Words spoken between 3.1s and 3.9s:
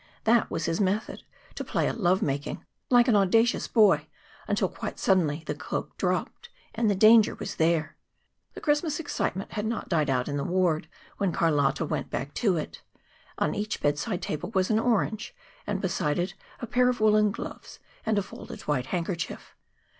audacious